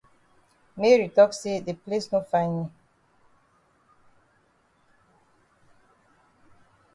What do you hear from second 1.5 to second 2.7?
de place no fine yi.